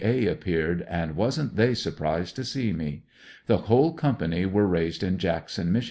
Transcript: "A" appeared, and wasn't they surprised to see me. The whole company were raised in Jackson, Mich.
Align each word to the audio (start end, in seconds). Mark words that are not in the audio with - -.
"A" 0.03 0.25
appeared, 0.25 0.81
and 0.89 1.15
wasn't 1.15 1.55
they 1.57 1.75
surprised 1.75 2.35
to 2.37 2.43
see 2.43 2.73
me. 2.73 3.03
The 3.45 3.57
whole 3.69 3.93
company 3.93 4.47
were 4.47 4.65
raised 4.65 5.03
in 5.03 5.19
Jackson, 5.19 5.71
Mich. 5.71 5.79